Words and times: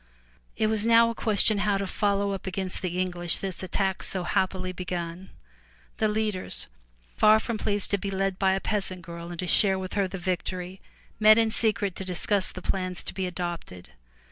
It 0.57 0.65
was 0.65 0.83
now 0.87 1.11
a 1.11 1.13
question 1.13 1.59
how 1.59 1.77
to 1.77 1.85
follow 1.85 2.31
up 2.31 2.47
against 2.47 2.81
the 2.81 2.99
English 2.99 3.37
this 3.37 3.61
attack 3.61 4.01
so 4.01 4.23
happily 4.23 4.71
begun. 4.71 5.29
The 5.97 6.07
leaders, 6.07 6.65
far 7.15 7.39
from 7.39 7.59
pleased 7.59 7.91
to 7.91 7.99
be 7.99 8.09
led 8.09 8.39
by 8.39 8.53
a 8.53 8.59
peasant 8.59 9.03
girl 9.03 9.29
and 9.29 9.37
to 9.37 9.45
share 9.45 9.77
with 9.77 9.93
her 9.93 10.07
the 10.07 10.17
victory, 10.17 10.81
met 11.19 11.37
in 11.37 11.51
secret 11.51 11.95
to 11.97 12.03
discuss 12.03 12.51
the 12.51 12.63
plans 12.63 13.03
to 13.03 13.13
be 13.13 13.27
adopted. 13.27 13.91